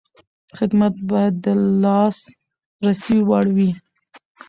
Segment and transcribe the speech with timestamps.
[0.57, 1.45] خدمت باید د
[1.81, 3.71] لاسرسي وړ وي.